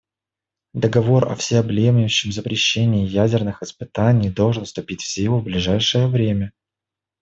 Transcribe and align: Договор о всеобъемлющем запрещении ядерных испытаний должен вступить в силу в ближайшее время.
Договор 0.73 1.31
о 1.31 1.35
всеобъемлющем 1.35 2.31
запрещении 2.31 3.05
ядерных 3.05 3.61
испытаний 3.61 4.31
должен 4.31 4.65
вступить 4.65 5.03
в 5.03 5.07
силу 5.07 5.39
в 5.39 5.43
ближайшее 5.43 6.07
время. 6.07 6.53